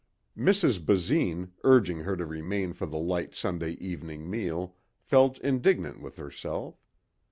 Mrs. 0.35 0.83
Basine, 0.83 1.51
urging 1.63 1.99
her 1.99 2.17
to 2.17 2.25
remain 2.25 2.73
for 2.73 2.87
the 2.87 2.97
light 2.97 3.35
Sunday 3.35 3.73
evening 3.73 4.27
meal, 4.27 4.75
felt 4.99 5.37
indignant 5.41 6.01
with 6.01 6.15
herself. 6.17 6.83